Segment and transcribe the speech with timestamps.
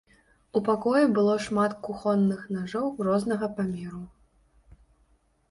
[0.59, 4.03] У пакоі было шмат кухонных нажоў рознага памеру.